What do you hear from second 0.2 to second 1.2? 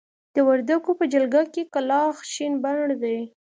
د وردکو په